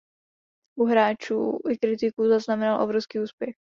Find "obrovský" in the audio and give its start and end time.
2.83-3.19